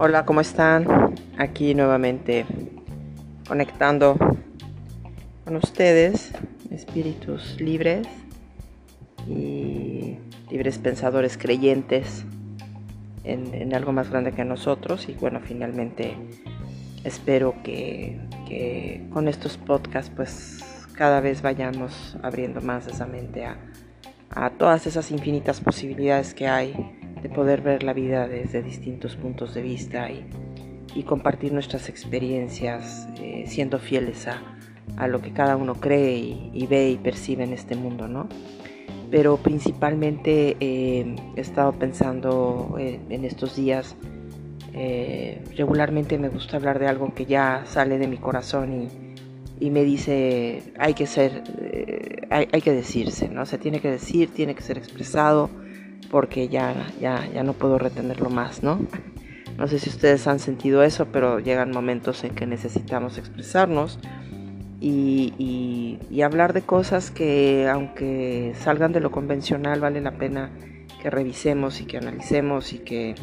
[0.00, 0.86] Hola, ¿cómo están?
[1.38, 2.46] Aquí nuevamente
[3.48, 4.16] conectando
[5.44, 6.30] con ustedes,
[6.70, 8.06] espíritus libres
[9.26, 10.18] y
[10.50, 12.24] libres pensadores creyentes
[13.24, 15.08] en, algo más grande que nosotros.
[15.08, 16.14] Y bueno, finalmente
[17.02, 18.20] espero que,
[19.12, 20.60] con estos podcasts pues
[20.92, 23.56] cada vez vayamos abriendo más esa mente a,
[24.30, 29.54] a todas esas infinitas posibilidades que hay de poder ver la vida desde distintos puntos
[29.54, 30.24] de vista y,
[31.06, 36.16] compartir nuestras experiencias eh, siendo fieles a, lo que cada uno cree
[36.52, 38.28] y, ve y percibe en este mundo, ¿no?
[39.08, 43.94] Pero principalmente eh, he estado pensando eh, en estos días,
[45.56, 48.88] regularmente me gusta hablar de algo que ya sale de mi corazón
[49.60, 51.44] y, me dice, hay que ser,
[52.30, 53.46] hay, hay que decirse, ¿no?
[53.46, 55.48] Se tiene que decir, tiene que ser expresado
[56.10, 58.80] porque ya, ya, ya no puedo retenerlo más, ¿no?
[59.58, 63.98] No sé si ustedes han sentido eso, pero llegan momentos en que necesitamos expresarnos
[64.80, 70.50] y, y, hablar de cosas que aunque salgan de lo convencional vale la pena
[71.02, 73.14] que revisemos y que analicemos y que,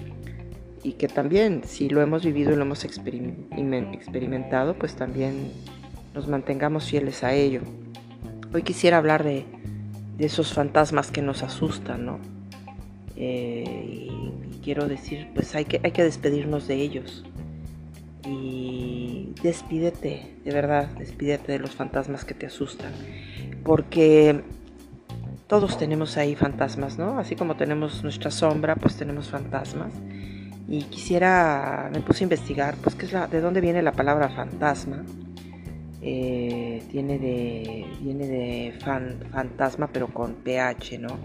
[0.84, 5.52] y que también si lo hemos vivido y lo hemos experimentado, pues también
[6.14, 7.62] nos mantengamos fieles a ello.
[8.54, 9.46] Hoy quisiera hablar de,
[10.18, 12.35] de esos fantasmas que nos asustan, ¿no?
[13.16, 17.24] Eh, y, quiero decir, pues hay que, hay que despedirnos de ellos.
[18.28, 22.92] Y despídete, de verdad, despídete de los fantasmas que te asustan.
[23.64, 24.42] Porque
[25.48, 27.20] todos tenemos ahí fantasmas, ¿no?
[27.20, 29.94] Así como tenemos nuestra sombra, pues tenemos fantasmas.
[30.68, 34.30] Y quisiera, me puse a investigar, pues, ¿qué es la, ¿de dónde viene la palabra
[34.30, 35.04] fantasma?
[36.02, 41.18] Eh, tiene de, viene de fantasma, pero con PH, ¿no?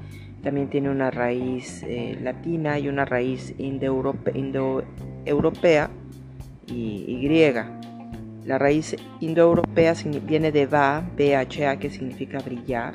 [0.43, 5.91] También tiene una raíz eh, latina y una raíz indoeuropea
[6.67, 7.79] y, griega.
[8.45, 9.95] La raíz indoeuropea
[10.27, 12.95] viene de va, BHA, que significa brillar,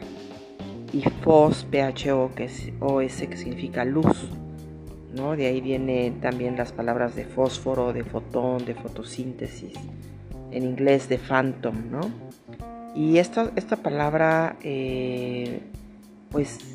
[0.91, 4.27] y fos, PHO, que es OS, que significa luz.
[5.13, 5.35] ¿no?
[5.35, 9.73] De ahí vienen también las palabras de fósforo, de fotón, de fotosíntesis,
[10.51, 11.75] en inglés de phantom.
[11.91, 12.01] ¿no?
[12.95, 15.59] Y esta, esta palabra, eh,
[16.31, 16.74] pues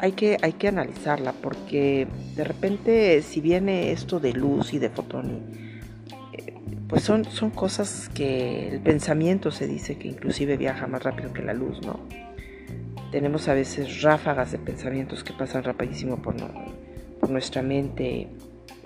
[0.00, 4.88] hay que, hay que analizarla porque de repente si viene esto de luz y de
[4.88, 5.42] fotón,
[6.32, 6.54] eh,
[6.88, 11.42] pues son, son cosas que el pensamiento se dice que inclusive viaja más rápido que
[11.42, 12.00] la luz, ¿no?
[13.12, 16.34] Tenemos a veces ráfagas de pensamientos que pasan rapidísimo por,
[17.20, 18.28] por nuestra mente,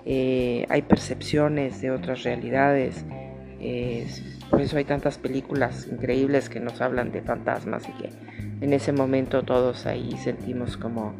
[0.03, 3.05] eh, hay percepciones de otras realidades,
[4.55, 8.09] por eso hay tantas películas increíbles que nos hablan de fantasmas y que
[8.61, 11.13] en ese momento todos ahí sentimos como,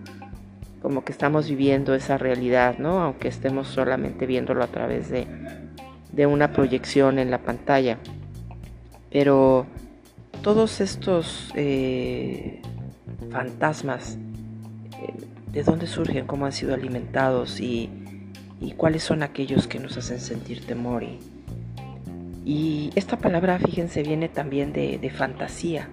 [0.82, 3.02] como que estamos viviendo esa realidad, ¿no?
[3.02, 5.28] Aunque estemos solamente viéndolo a través de,
[6.26, 7.98] una proyección en la pantalla.
[9.12, 9.66] Pero
[10.42, 12.62] todos estos eh,
[13.32, 14.18] fantasmas,
[15.02, 15.14] eh,
[15.52, 16.26] ¿de dónde surgen?
[16.26, 17.60] ¿Cómo han sido alimentados?
[17.60, 17.90] Y,
[18.78, 21.04] cuáles son aquellos que nos hacen sentir temor?
[21.04, 21.20] Y,
[22.96, 25.90] esta palabra, fíjense, viene también de, de fantasía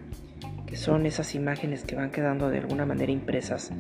[0.73, 3.71] que son esas imágenes que van quedando de alguna manera impresas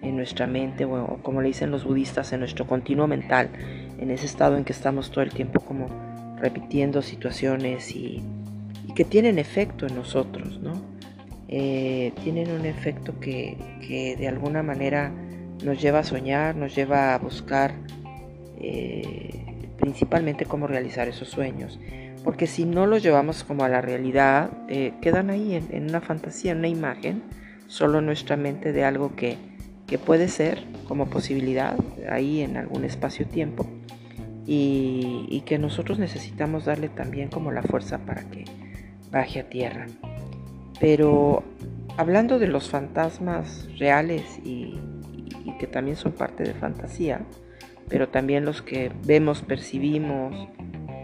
[0.00, 3.50] en nuestra mente o, como le dicen los budistas en nuestro continuo mental,
[3.98, 5.88] en ese estado en que estamos todo el tiempo como
[6.40, 8.22] repitiendo situaciones y,
[8.94, 10.72] que tienen efecto en nosotros, ¿no?
[11.48, 15.12] Eh, tienen un efecto que, que, de alguna manera
[15.62, 17.74] nos lleva a soñar, nos lleva a buscar
[18.58, 21.78] eh, principalmente cómo realizar esos sueños
[22.28, 26.52] porque si no los llevamos como a la realidad, eh, quedan ahí en, una fantasía,
[26.52, 27.22] en una imagen,
[27.68, 29.38] solo en nuestra mente de algo que,
[30.04, 31.74] puede ser como posibilidad
[32.10, 33.66] ahí en algún espacio-tiempo
[34.44, 38.44] y, que nosotros necesitamos darle también como la fuerza para que
[39.10, 39.86] baje a tierra.
[40.80, 41.42] Pero
[41.96, 44.78] hablando de los fantasmas reales y
[45.58, 47.22] que también son parte de fantasía,
[47.88, 50.50] pero también los que vemos, percibimos,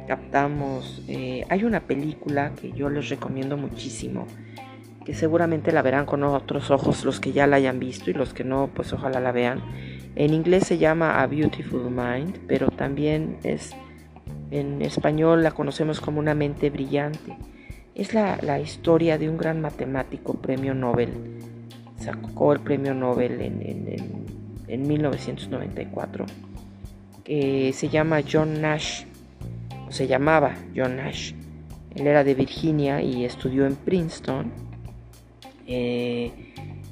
[0.06, 1.02] captamos.
[1.08, 4.26] Eh, hay una película que yo les recomiendo muchísimo,
[5.04, 8.34] que seguramente la verán con otros ojos los que ya la hayan visto y los
[8.34, 9.62] que no, pues ojalá la vean.
[10.16, 13.74] En inglés se llama A Beautiful Mind, pero también es
[14.50, 17.36] en español la conocemos como una mente brillante.
[17.94, 21.10] Es la, historia de un gran matemático, premio Nobel.
[21.98, 24.26] Sacó el premio Nobel en, en,
[24.68, 26.26] en 1994,
[27.24, 29.04] que se llama John Nash
[29.94, 31.34] se llamaba John Nash.
[31.94, 34.52] Él era de Virginia y estudió en Princeton.
[35.68, 36.32] Eh,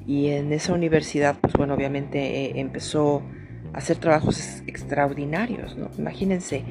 [0.06, 3.22] y en esa universidad, pues bueno, obviamente eh, empezó
[3.72, 5.88] hacer trabajos extraordinarios, ¿no?
[5.99, 6.62] Imagínense,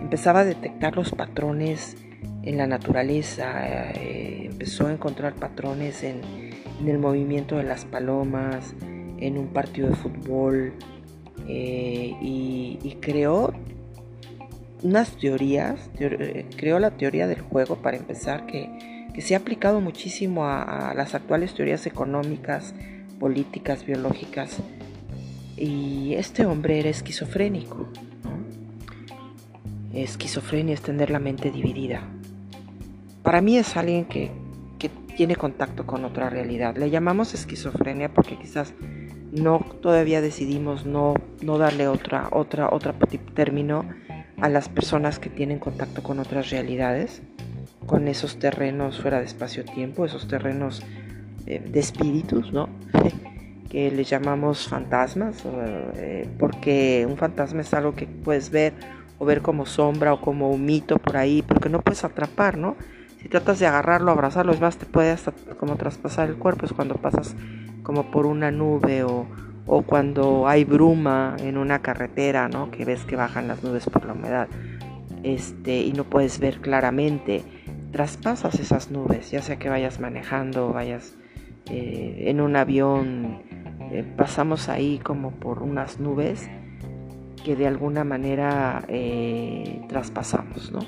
[0.00, 1.96] empezaba a detectar los patrones
[2.42, 6.20] en la naturaleza, eh, empezó a encontrar patrones en,
[6.86, 8.74] el movimiento de las palomas,
[9.18, 10.72] en un partido de fútbol,
[11.46, 13.52] y, creó
[14.82, 18.70] unas teorías, eh, creó la teoría del juego para empezar, que,
[19.20, 22.74] se ha aplicado muchísimo a las actuales teorías económicas,
[23.18, 24.62] políticas, biológicas,
[25.60, 27.86] y este hombre era esquizofrénico.
[29.92, 32.02] Esquizofrenia es tener la mente dividida.
[33.22, 34.30] Para mí es alguien que,
[35.16, 36.78] tiene contacto con otra realidad.
[36.78, 38.72] Le llamamos esquizofrenia porque quizás
[39.32, 41.12] no todavía decidimos no,
[41.42, 42.94] no darle otra, otra, otra
[43.34, 43.84] término
[44.40, 47.22] a las personas que tienen contacto con otras realidades,
[47.86, 50.82] con esos terrenos fuera de espacio-tiempo, esos terrenos
[51.46, 52.68] eh, de espíritus, ¿no?
[53.70, 55.44] que le llamamos fantasmas,
[55.96, 58.72] eh, porque un fantasma es algo que puedes ver
[59.18, 62.76] o ver como sombra o como un mito por ahí, porque no puedes atrapar, ¿no?
[63.22, 66.72] Si tratas de agarrarlo, abrazarlo, es más, te puede hasta como traspasar el cuerpo, es
[66.72, 67.36] cuando pasas
[67.82, 69.26] como por una nube o,
[69.66, 72.70] o cuando hay bruma en una carretera, ¿no?
[72.70, 74.48] Que ves que bajan las nubes por la humedad,
[75.22, 77.42] este, y no puedes ver claramente,
[77.92, 81.14] traspasas esas nubes, ya sea que vayas manejando, vayas
[81.70, 83.42] eh, en un avión
[83.92, 86.48] eh, pasamos ahí como por unas nubes
[87.44, 90.80] que de alguna manera eh, traspasamos, ¿no?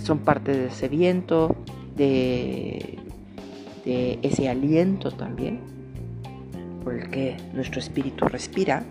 [0.00, 1.56] Son parte de ese viento,
[1.96, 2.98] de,
[3.84, 5.60] ese aliento también,
[6.90, 8.82] el que nuestro espíritu respira.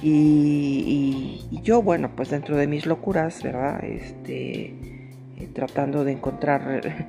[0.00, 3.82] Y, yo, bueno, pues dentro de mis locuras, ¿verdad?
[3.82, 4.66] Este,
[5.36, 7.06] eh, tratando de encontrar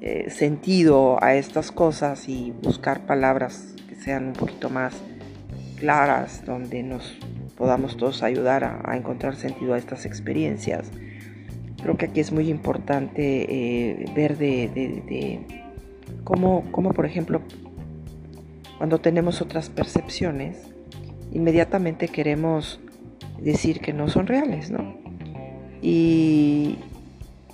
[0.28, 3.76] sentido a estas cosas y buscar palabras
[4.06, 4.94] sean un poquito más
[5.76, 7.18] claras, donde nos
[7.56, 10.90] podamos todos ayudar a, encontrar sentido a estas experiencias.
[11.82, 15.40] Creo que aquí es muy importante eh, ver de,
[16.24, 17.42] cómo, cómo, por ejemplo,
[18.78, 20.58] cuando tenemos otras percepciones,
[21.32, 22.80] inmediatamente queremos
[23.40, 24.96] decir que no son reales, ¿no?
[25.82, 26.78] Y,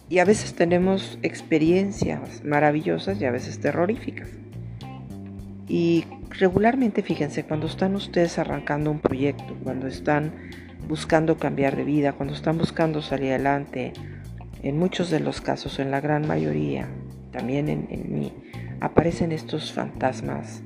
[0.08, 4.28] y a veces tenemos experiencias maravillosas y a veces terroríficas.
[5.69, 6.04] Y
[6.38, 10.32] regularmente, fíjense, cuando están ustedes arrancando un proyecto, cuando están
[10.88, 13.92] buscando cambiar de vida, cuando están buscando salir adelante,
[14.62, 16.88] en muchos de los casos, en la gran mayoría,
[17.30, 18.32] también en, mí,
[18.80, 20.62] aparecen estos fantasmas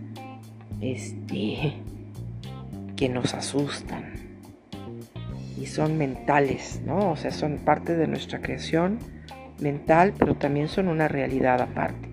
[0.81, 1.75] este,
[2.97, 4.15] que nos asustan
[5.61, 7.13] y son mentales, ¿no?
[7.13, 8.99] O sea, son parte de nuestra creación
[9.61, 12.09] mental, pero también son una realidad aparte.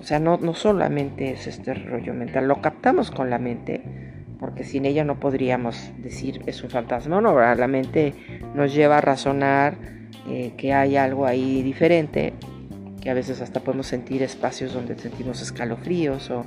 [0.00, 3.82] O sea, no, no solamente es este rollo mental, lo captamos con la mente,
[4.38, 8.14] porque sin ella no podríamos decir es un fantasma, no, la mente
[8.54, 9.76] nos lleva a razonar
[10.28, 12.34] eh, que hay algo ahí diferente,
[13.00, 16.44] que a veces hasta podemos sentir espacios donde sentimos escalofríos o,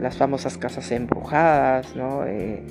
[0.00, 2.26] las famosas casas embrujadas, ¿no?
[2.26, 2.62] Eh,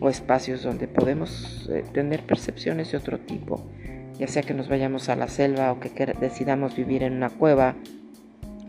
[0.00, 3.70] o espacios donde podemos eh, tener percepciones de otro tipo,
[4.18, 5.90] ya sea que nos vayamos a la selva o que
[6.20, 7.76] decidamos vivir en una cueva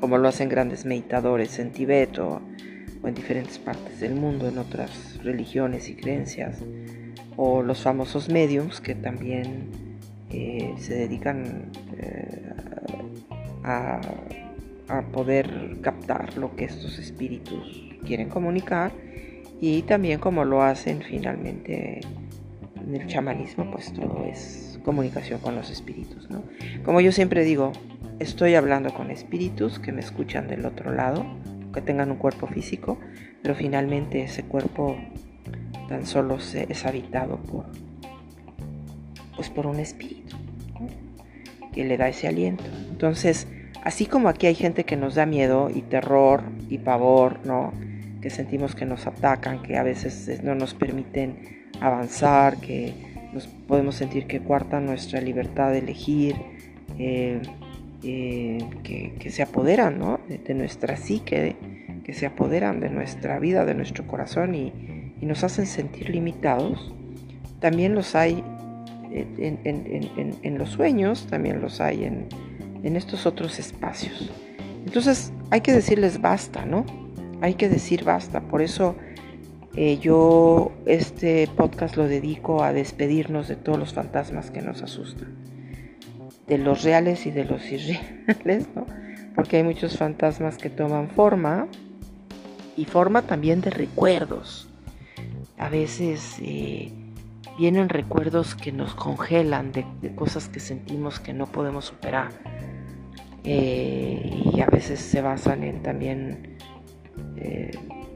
[0.03, 2.41] como lo hacen grandes meditadores en Tibet o,
[3.05, 6.59] en diferentes partes del mundo, en otras religiones y creencias,
[7.37, 9.69] o los famosos mediums que también
[10.29, 12.51] eh, se dedican eh,
[14.87, 18.91] a, poder captar lo que estos espíritus quieren comunicar
[19.61, 22.01] y también como lo hacen finalmente
[22.75, 26.27] en el chamanismo, pues todo es comunicación con los espíritus.
[26.83, 27.71] Como yo siempre digo,
[28.19, 31.25] estoy hablando con espíritus que me escuchan del otro lado,
[31.73, 32.99] que tengan un cuerpo físico,
[33.41, 34.97] pero finalmente ese cuerpo
[35.87, 37.65] tan solo se, es habitado por,
[39.35, 40.35] pues por un espíritu
[41.73, 42.65] que le da ese aliento.
[42.89, 43.47] Entonces,
[43.83, 47.73] así como aquí hay gente que nos da miedo y terror y pavor, ¿no?
[48.21, 52.93] Que sentimos que nos atacan, que a veces no nos permiten avanzar, que
[53.33, 56.35] nos podemos sentir que cuartan nuestra libertad de elegir,
[56.97, 57.41] eh,
[58.03, 61.55] eh, que, se apoderan de, nuestra psique,
[62.03, 64.73] que se apoderan de nuestra vida, de nuestro corazón y,
[65.21, 66.93] nos hacen sentir limitados.
[67.61, 68.43] También los hay
[69.09, 72.27] en, los sueños, también los hay en,
[72.83, 74.29] estos otros espacios.
[74.85, 76.85] Entonces hay que decirles basta, ¿no?
[77.41, 78.41] Hay que decir basta.
[78.41, 78.95] Por eso
[79.75, 85.43] eh, yo este podcast lo dedico a despedirnos de todos los fantasmas que nos asustan
[86.47, 88.85] de los reales y de los irreales, ¿no?
[89.35, 91.67] Porque hay muchos fantasmas que toman forma
[92.77, 94.69] y forma también de recuerdos.
[95.57, 96.91] A veces eh,
[97.57, 99.85] vienen recuerdos que nos congelan de,
[100.15, 102.31] cosas que sentimos que no podemos superar.
[103.43, 106.57] Eh, y a veces se basan en también
[107.35, 107.71] eh,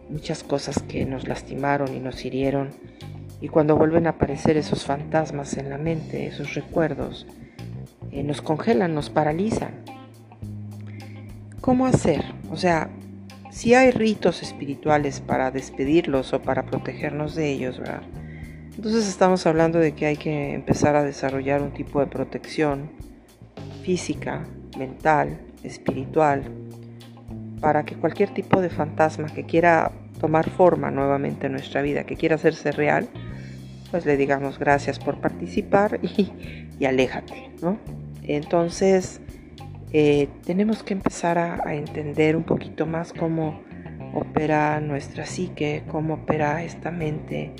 [0.09, 2.69] muchas cosas que nos lastimaron y nos hirieron.
[3.41, 7.27] Y cuando vuelven a aparecer esos fantasmas en la mente, esos recuerdos,
[8.11, 9.83] eh, nos congelan, nos paralizan.
[11.61, 12.23] ¿Cómo hacer?
[12.49, 12.89] O sea,
[13.51, 18.03] si hay ritos espirituales para despedirlos o para protegernos de ellos, ¿verdad?
[18.75, 22.91] Entonces estamos hablando de que hay que empezar a desarrollar un tipo de protección
[23.83, 24.45] física,
[24.77, 26.43] mental, espiritual,
[27.59, 32.15] para que cualquier tipo de fantasma que quiera tomar forma nuevamente en nuestra vida, que
[32.15, 33.07] quiera hacerse real,
[33.91, 37.77] pues le digamos gracias por participar y, aléjate, ¿no?
[38.23, 39.21] Entonces,
[39.93, 43.61] eh, tenemos que empezar a, entender un poquito más cómo
[44.13, 47.53] opera nuestra psique, cómo opera esta mente,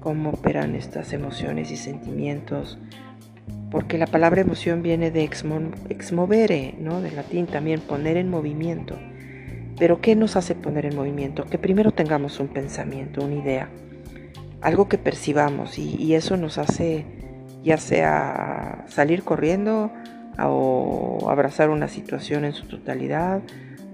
[0.00, 2.78] cómo operan estas emociones y sentimientos,
[3.70, 7.00] porque la palabra emoción viene de exmovere, ¿no?
[7.00, 8.96] del latín también, poner en movimiento.
[9.78, 11.44] Pero ¿qué nos hace poner en movimiento?
[11.44, 13.68] Que primero tengamos un pensamiento, una idea,
[14.60, 17.04] algo que percibamos y eso nos hace
[17.62, 19.90] ya sea salir corriendo
[20.38, 23.42] o abrazar una situación en su totalidad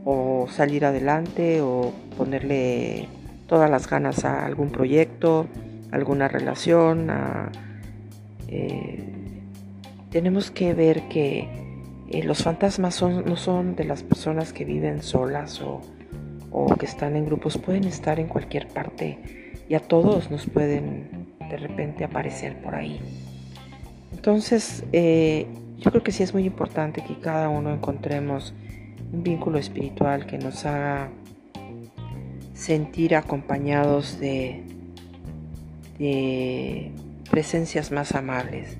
[0.04, 3.08] o salir adelante o ponerle
[3.46, 5.46] todas las ganas a algún proyecto,
[5.90, 7.10] alguna relación.
[8.48, 9.13] Eh,
[10.14, 11.48] tenemos que ver que
[12.08, 15.80] eh, los fantasmas no son de las personas que viven solas o,
[16.78, 19.18] que están en grupos, pueden estar en cualquier parte
[19.68, 23.00] y a todos nos pueden de repente aparecer por ahí.
[24.12, 28.54] Entonces, eh, yo creo que sí es muy importante que cada uno encontremos
[29.12, 31.10] un vínculo espiritual que nos haga
[32.52, 34.62] sentir acompañados de
[37.28, 38.78] presencias más amables,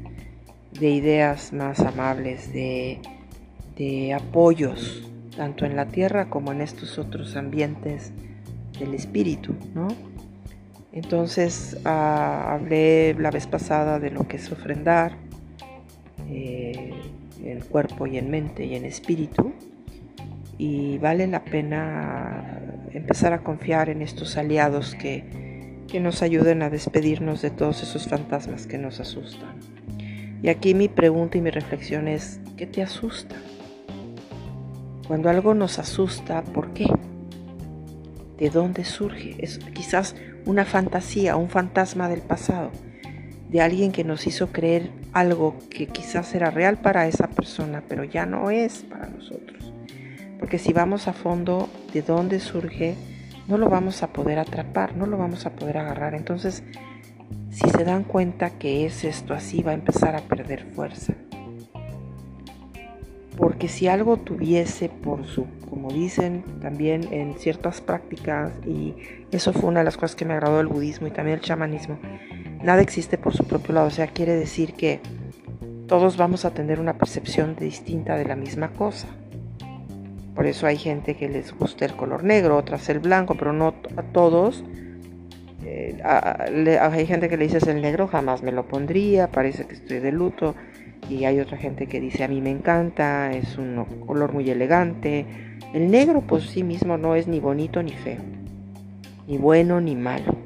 [0.79, 3.01] de ideas más amables, de,
[4.15, 8.13] apoyos, tanto en la tierra como en estos otros ambientes
[8.79, 9.89] del espíritu, ¿no?
[10.93, 15.17] Entonces ah, hablé la vez pasada de lo que es ofrendar,
[16.29, 16.93] eh,
[17.43, 19.53] en cuerpo y en mente y en espíritu.
[20.57, 22.61] Y vale la pena
[22.93, 28.07] empezar a confiar en estos aliados que, que nos ayuden a despedirnos de todos esos
[28.07, 29.59] fantasmas que nos asustan.
[30.45, 33.35] Y aquí mi pregunta y mi reflexión es, ¿qué te asusta?
[35.09, 36.85] Cuando algo nos asusta, ¿por qué?
[38.37, 39.37] ¿De dónde surge?
[39.39, 42.73] Es quizás una fantasía, un fantasma del pasado
[43.49, 48.05] de alguien que nos hizo creer algo que quizás era real para esa persona, pero
[48.05, 49.73] ya no es para nosotros.
[50.39, 52.97] Porque si vamos a fondo de dónde surge,
[53.49, 56.15] no lo vamos a poder atrapar, no lo vamos a poder agarrar.
[56.15, 56.65] Entonces,
[57.55, 61.15] si se dan cuenta que es esto así, va a empezar a perder fuerza.
[63.37, 68.95] Porque si algo tuviese por su, como dicen también en ciertas prácticas, y
[69.33, 71.99] eso fue una de las cosas que me agradó del budismo y también el chamanismo,
[72.65, 74.99] Nada existe por su propio lado, o sea, quiere decir que
[75.87, 79.07] todos vamos a tener una percepción distinta de la misma cosa.
[80.35, 83.75] Por eso hay gente que les gusta el color negro, otras el blanco, pero no
[83.99, 84.65] a todos.
[85.65, 90.01] Eh, hay gente que le dice el negro, jamás me lo pondría, parece que estoy
[90.01, 90.55] de luto.
[91.09, 95.27] Y hay otra gente que dice a mí me encanta, es un color muy elegante.
[95.75, 98.21] El negro por sí mismo no es ni bonito ni feo,
[99.27, 100.37] ni bueno ni malo.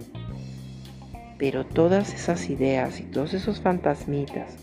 [1.38, 4.56] Pero todas esas ideas y todos esos fantasmitas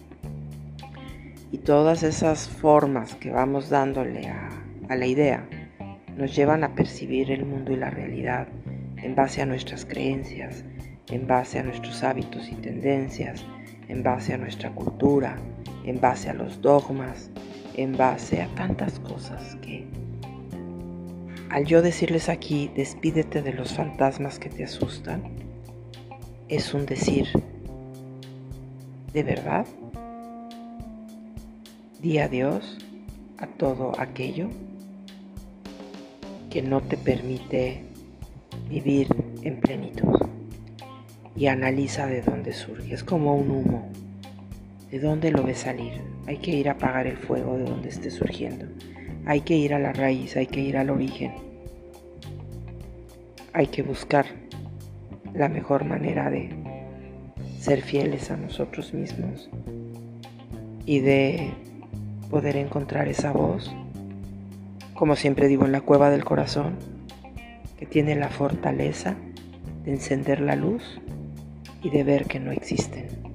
[1.52, 4.50] y todas esas formas que vamos dándole a,
[4.90, 5.48] la idea
[6.18, 8.48] nos llevan a percibir el mundo y la realidad
[8.98, 10.64] en base a nuestras creencias,
[11.10, 13.46] en base a nuestros hábitos y tendencias,
[13.88, 15.38] en base a nuestra cultura,
[15.86, 17.30] en base a los dogmas,
[17.76, 19.86] en base a tantas cosas que
[21.50, 25.24] al yo decirles aquí, despídete de los fantasmas que te asustan,
[26.50, 27.28] es un decir.
[29.14, 29.66] ¿De verdad?
[32.02, 32.78] Di adiós
[33.38, 34.50] a todo aquello
[36.50, 37.86] que no te permite
[38.70, 39.08] vivir
[39.42, 40.16] en plenitud.
[41.36, 42.94] Y analiza de dónde surge.
[42.94, 43.92] Es como un humo.
[44.90, 46.02] ¿De dónde lo ves salir?
[46.28, 48.66] Hay que ir a apagar el fuego de donde esté surgiendo.
[49.26, 51.34] Hay que ir a la raíz, hay que ir al origen.
[53.54, 54.26] Hay que buscar
[55.34, 56.50] la mejor manera de
[57.60, 59.50] ser fieles a nosotros mismos
[60.86, 61.52] y de
[62.30, 63.74] poder encontrar esa voz,
[64.94, 66.76] como siempre digo, en la cueva del corazón,
[67.78, 69.16] que tiene la fortaleza
[69.84, 71.02] de encender la luz
[71.84, 73.26] y de ver que no existen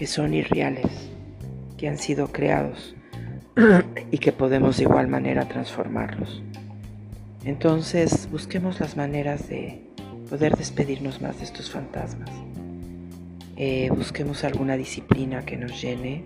[0.00, 0.86] que son irreales,
[1.76, 2.96] que han sido creados
[4.10, 6.42] y que podemos de igual manera transformarlos.
[7.44, 9.82] Entonces busquemos las maneras de
[10.30, 12.30] poder despedirnos más de estos fantasmas.
[13.56, 16.24] Eh, busquemos alguna disciplina que nos llene.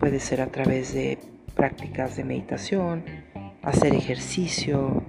[0.00, 1.20] Puede ser a través de
[1.54, 3.04] prácticas de meditación,
[3.62, 5.04] hacer ejercicio,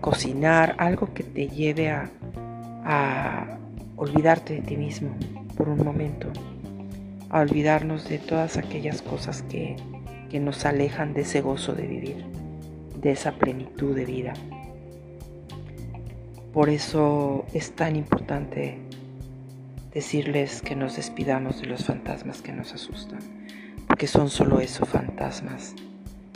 [0.00, 2.10] cocinar, algo que te lleve a,
[2.84, 3.58] a
[3.96, 5.10] olvidarte de ti mismo
[5.56, 6.28] por un momento,
[7.28, 9.76] a olvidarnos de todas aquellas cosas que,
[10.30, 12.24] que nos alejan de ese gozo de vivir,
[13.00, 14.32] de esa plenitud de vida.
[16.52, 18.78] Por eso es tan importante
[19.92, 23.20] decirles que nos despidamos de los fantasmas que nos asustan,
[23.86, 25.74] porque son solo eso, fantasmas,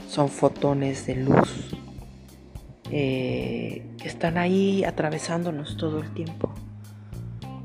[0.08, 1.76] son fotones de luz
[2.90, 6.52] eh, que están ahí atravesándonos todo el tiempo,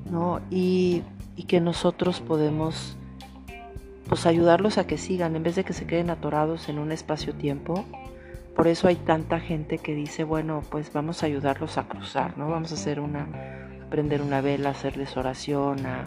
[0.09, 0.41] ¿no?
[0.49, 1.03] Y,
[1.35, 2.95] y que nosotros podemos
[4.07, 7.85] pues ayudarlos a que sigan en vez de que se queden atorados en un espacio-tiempo
[8.59, 12.49] por eso hay tanta gente que dice, bueno, pues vamos a ayudarlos a cruzar, ¿no?
[12.49, 13.25] Vamos a hacer una,
[13.89, 16.03] prender una vela, hacerles oración, a,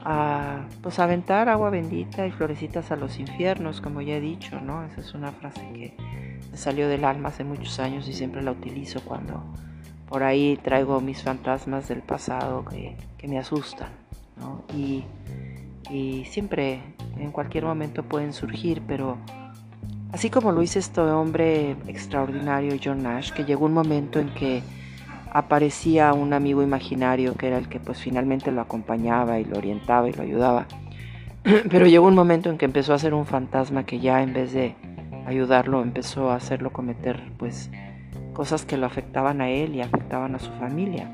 [0.00, 4.82] a pues aventar agua bendita y florecitas a los infiernos, como ya he dicho, ¿no?
[4.82, 5.94] Esa es una frase que
[6.50, 9.42] me salió del alma hace muchos años y siempre la utilizo cuando
[10.08, 13.88] por ahí traigo mis fantasmas del pasado que, que me asustan.
[14.76, 15.04] Y,
[15.90, 16.82] y siempre,
[17.16, 19.18] en cualquier momento pueden surgir, pero
[20.12, 24.62] Así como lo hizo este hombre extraordinario, John Nash, que llegó un momento en que
[25.32, 30.10] aparecía un amigo imaginario que era el que pues finalmente lo acompañaba y lo orientaba
[30.10, 30.66] y lo ayudaba.
[31.42, 34.52] Pero llegó un momento en que empezó a ser un fantasma que ya en vez
[34.52, 34.74] de
[35.26, 37.70] ayudarlo empezó a hacerlo cometer pues
[38.32, 41.10] cosas que lo afectaban a él y afectaban a su familia.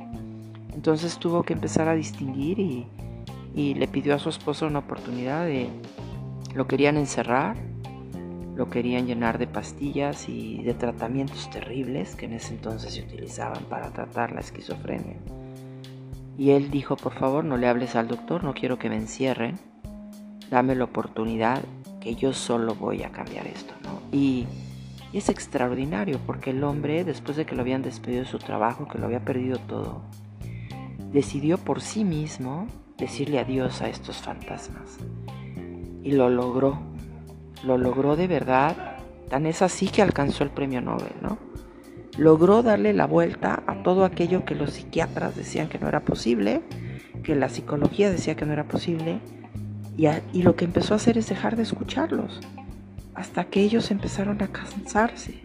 [0.73, 2.87] Entonces tuvo que empezar a distinguir y,
[3.55, 5.68] y le pidió a su esposo una oportunidad de
[6.55, 7.57] lo querían encerrar
[8.59, 13.62] lo querían llenar de pastillas y de tratamientos terribles que en ese entonces se utilizaban
[13.66, 15.14] para tratar la esquizofrenia.
[16.37, 19.61] Y él dijo, por favor, no le hables al doctor, no quiero que me encierren,
[20.51, 21.62] dame la oportunidad
[22.14, 23.75] yo solo voy a cambiar esto.
[24.12, 24.47] Y,
[25.12, 28.88] y es extraordinario porque el hombre, después de que lo habían despedido de su trabajo,
[28.88, 30.03] que lo había perdido todo,
[31.12, 32.66] decidió por sí mismo
[32.97, 34.99] decirle adiós a estos fantasmas.
[36.03, 36.79] Y lo logró
[37.64, 38.97] lo logró de verdad,
[39.29, 41.38] tan es así que alcanzó el premio Nobel, ¿no?
[42.16, 46.62] Logró darle la vuelta a todo aquello que los psiquiatras decían que no era posible,
[47.23, 49.21] que la psicología decía que no era posible,
[49.99, 52.41] y, y lo que empezó a hacer es dejar de escucharlos,
[53.15, 55.43] hasta que ellos empezaron a cansarse.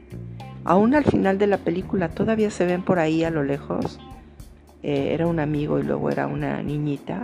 [0.64, 4.00] Aún al final de la película todavía se ven por ahí a lo lejos.
[4.82, 7.24] Eh, era un amigo y luego era una niñita.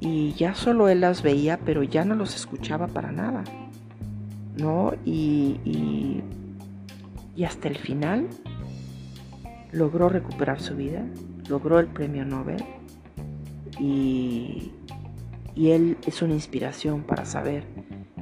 [0.00, 3.44] Y ya solo él las veía, pero ya no los escuchaba para nada.
[4.56, 4.94] ¿no?
[5.04, 5.60] Y,
[7.36, 8.26] y, hasta el final
[9.72, 11.04] logró recuperar su vida,
[11.48, 12.64] logró el premio Nobel
[13.78, 14.72] y,
[15.56, 17.64] y él es una inspiración para saber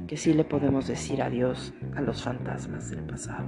[0.07, 3.45] que sí le podemos decir adiós a los fantasmas del pasado.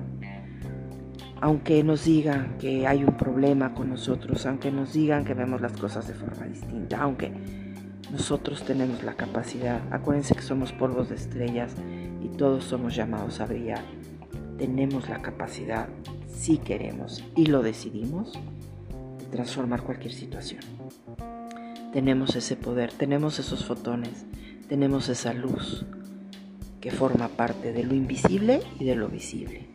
[1.39, 5.73] Aunque nos digan que hay un problema con nosotros, aunque nos digan que vemos las
[5.73, 7.31] cosas de forma distinta, aunque
[8.11, 11.73] nosotros tenemos la capacidad, acuérdense que somos polvos de estrellas
[12.21, 13.83] y todos somos llamados a brillar.
[14.57, 15.87] Tenemos la capacidad,
[16.27, 18.33] si queremos y lo decidimos,
[19.19, 20.76] de transformar cualquier situación.
[21.93, 24.25] Tenemos ese poder, tenemos esos fotones,
[24.67, 25.85] tenemos esa luz
[26.81, 29.67] que forma parte de lo invisible y de lo visible.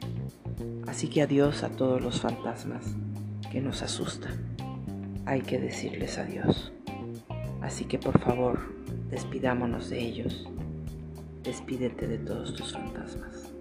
[0.86, 2.84] Así que adiós a todos los fantasmas
[3.50, 4.56] que nos asustan.
[5.26, 6.72] Hay que decirles adiós.
[7.60, 8.60] Así que por favor,
[9.10, 10.48] despidámonos de ellos
[11.42, 13.52] despídete de todos tus fantasmas.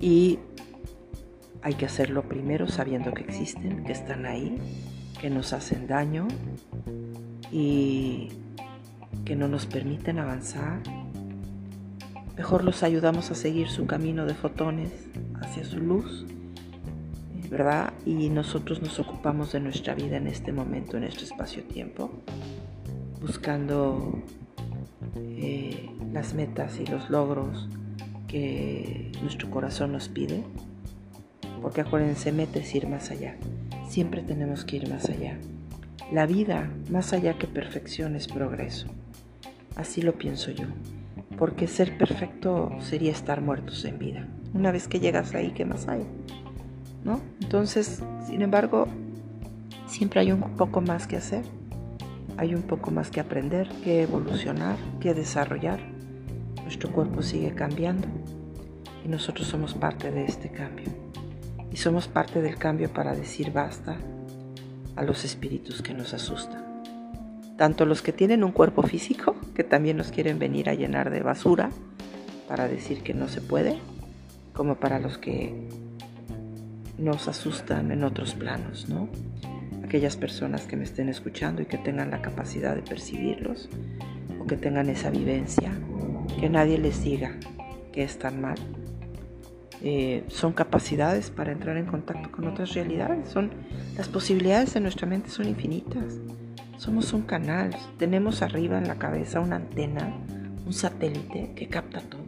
[0.00, 0.38] Y
[1.62, 4.58] hay que hacerlo primero sabiendo que existen, que están ahí,
[5.20, 6.26] que nos hacen daño
[7.52, 8.30] y
[9.24, 10.80] que no nos permiten avanzar.
[12.36, 14.90] Mejor los ayudamos a seguir su camino de fotones
[15.40, 16.24] hacia su luz,
[17.50, 17.92] ¿verdad?
[18.06, 22.10] Y nosotros nos ocupamos de nuestra vida en este momento, en este espacio-tiempo,
[23.20, 24.18] buscando
[25.16, 27.68] eh, las metas y los logros
[28.28, 30.42] que nuestro corazón nos pide.
[31.60, 33.36] Porque acuérdense, meta es ir más allá.
[33.88, 35.38] Siempre tenemos que ir más allá.
[36.12, 38.86] La vida, más allá que perfección, es progreso.
[39.76, 40.66] Así lo pienso yo.
[41.38, 44.28] Porque ser perfecto sería estar muertos en vida.
[44.54, 46.06] Una vez que llegas ahí, ¿qué más hay?
[47.02, 47.20] ¿No?
[47.40, 48.86] Entonces, sin embargo,
[49.86, 51.44] siempre hay un poco más que hacer
[52.36, 55.80] hay un poco más que aprender, que evolucionar, que desarrollar.
[56.62, 58.08] Nuestro cuerpo sigue cambiando
[59.04, 60.88] y nosotros somos parte de este cambio.
[61.70, 63.96] Y somos parte del cambio para decir basta
[64.96, 66.82] a los espíritus que nos asustan.
[67.56, 71.22] Tanto los que tienen un cuerpo físico, que también nos quieren venir a llenar de
[71.22, 71.70] basura
[72.48, 73.78] para decir que no se puede,
[74.52, 75.54] como para los que
[76.98, 79.08] nos asustan en otros planos, ¿no?
[79.84, 83.68] Aquellas personas que me estén escuchando y que tengan la capacidad de percibirlos
[84.40, 85.72] o que tengan esa vivencia,
[86.40, 87.38] que nadie les diga
[87.92, 88.56] que están mal.
[89.84, 93.28] Eh, son capacidades para entrar en contacto con otras realidades.
[93.28, 93.50] Son
[93.96, 96.20] las posibilidades de nuestra mente son infinitas.
[96.76, 97.74] Somos un canal.
[97.98, 100.14] Tenemos arriba en la cabeza una antena,
[100.64, 102.22] un satélite que capta todo.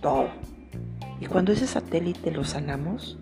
[0.00, 0.28] Todo.
[1.20, 3.18] Y cuando ese satélite lo sanamos,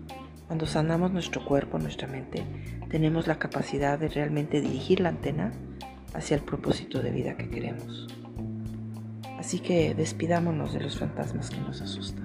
[0.47, 2.43] cuando sanamos nuestro cuerpo, nuestra mente,
[2.89, 5.51] tenemos la capacidad de realmente dirigir la antena
[6.15, 8.07] hacia el propósito de vida que queremos.
[9.37, 12.24] Así que despidámonos de los fantasmas que nos asustan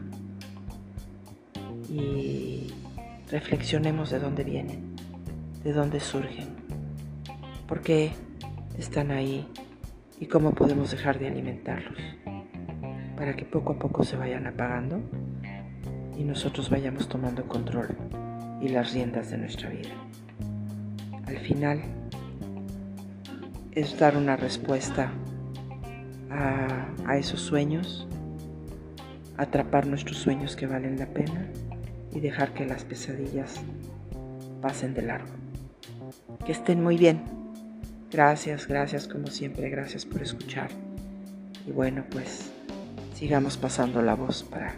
[1.91, 2.69] y
[3.31, 4.95] reflexionemos de dónde vienen,
[5.65, 6.49] de dónde surgen,
[7.67, 8.13] por qué
[8.79, 9.47] están ahí
[10.21, 11.99] y cómo podemos dejar de alimentarlos
[13.17, 15.01] para que poco a poco se vayan apagando
[16.17, 17.97] y nosotros vayamos tomando control
[18.61, 19.91] y las riendas de nuestra vida.
[21.27, 21.81] Al final
[23.73, 25.13] es dar una respuesta
[26.31, 28.07] a, esos sueños,
[29.37, 31.51] atrapar nuestros sueños que valen la pena
[32.15, 33.61] y dejar que las pesadillas
[34.61, 35.33] pasen de largo.
[36.45, 37.23] Que estén muy bien.
[38.11, 40.71] Gracias, gracias como siempre, gracias por escuchar.
[41.67, 42.51] Y bueno, pues
[43.15, 44.75] sigamos pasando la voz para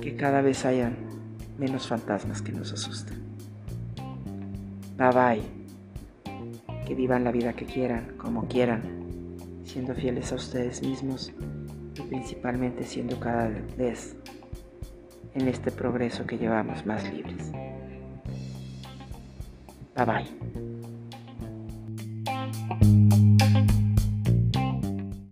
[0.00, 0.96] que cada vez hayan
[1.58, 3.22] menos fantasmas que nos asusten.
[4.98, 5.42] Bye bye.
[6.86, 8.82] Que vivan la vida que quieran, como quieran,
[9.64, 11.32] siendo fieles a ustedes mismos
[11.96, 14.16] y principalmente siendo cada vez
[15.34, 17.50] en este progreso que llevamos más libres.
[19.94, 20.81] Bye bye.